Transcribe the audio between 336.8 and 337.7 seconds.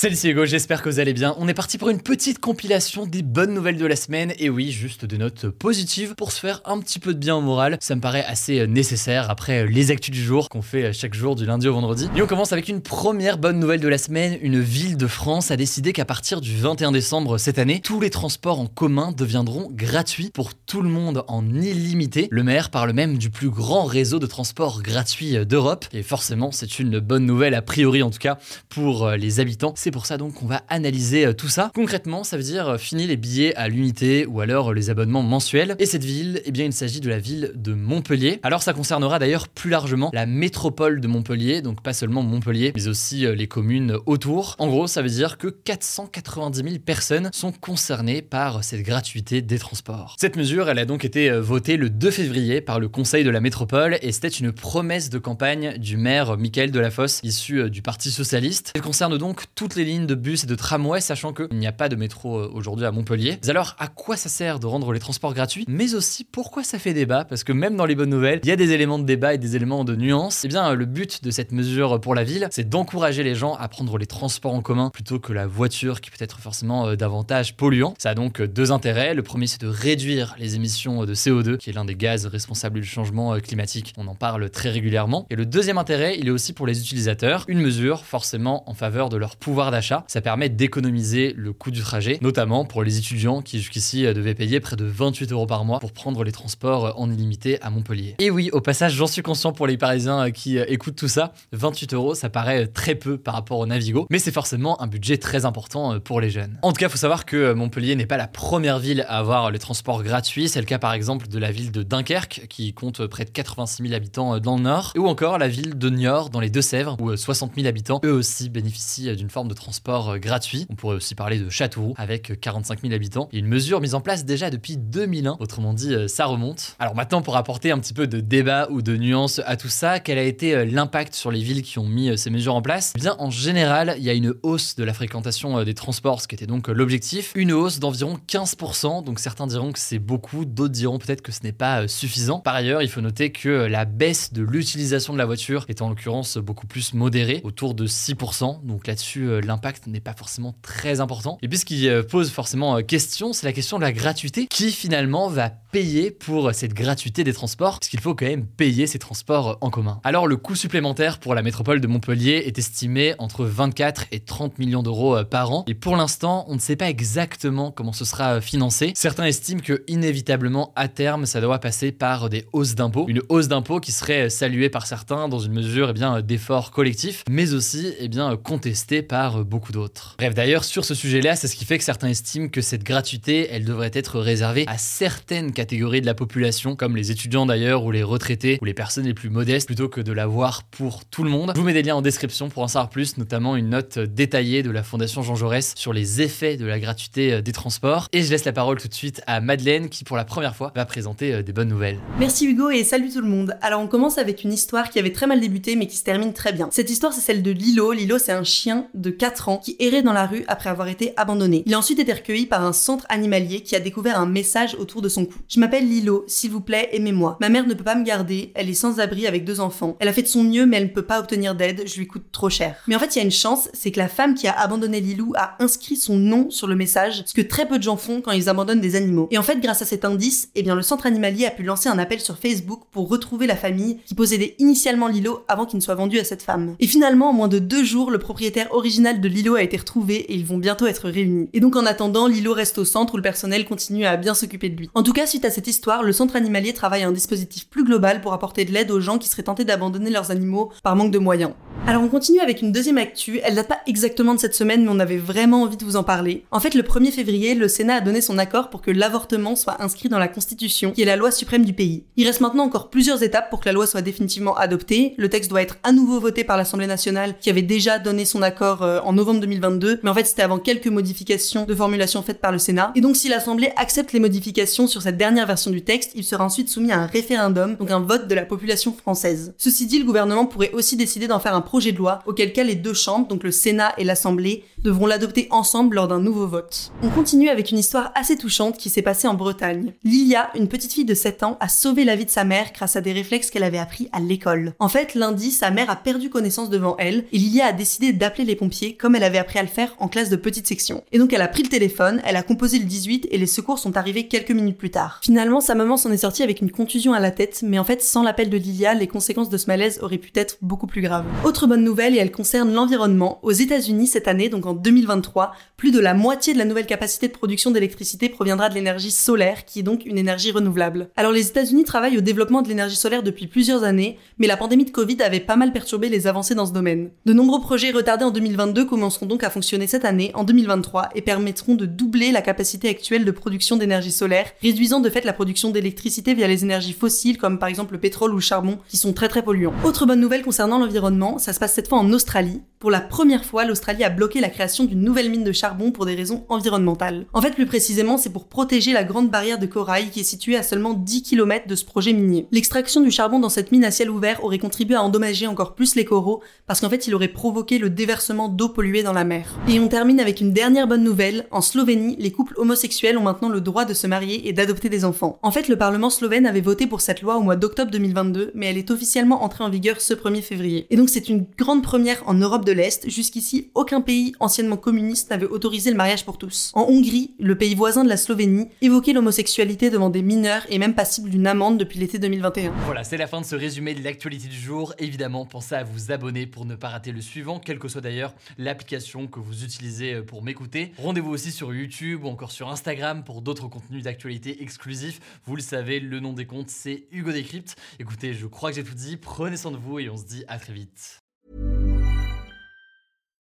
fossiles comme par